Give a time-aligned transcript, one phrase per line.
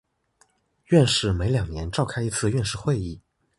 [0.87, 3.21] 院士每两年召开一次院士会议。